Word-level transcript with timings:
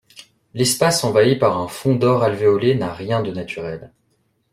L'espace, 0.55 1.03
envahi 1.03 1.37
par 1.37 1.59
un 1.59 1.67
fond 1.67 1.93
d'or 1.93 2.23
alvéolé, 2.23 2.73
n'a 2.73 2.91
rien 2.91 3.21
de 3.21 3.29
naturel. 3.31 3.91